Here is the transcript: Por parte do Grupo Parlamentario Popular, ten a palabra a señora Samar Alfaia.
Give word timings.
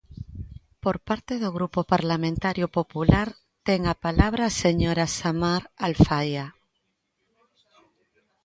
Por 0.83 0.95
parte 1.07 1.33
do 1.43 1.49
Grupo 1.57 1.79
Parlamentario 1.93 2.67
Popular, 2.79 3.27
ten 3.67 3.79
a 3.93 3.95
palabra 4.05 4.43
a 4.47 4.55
señora 4.63 5.05
Samar 5.17 5.63
Alfaia. 5.87 6.45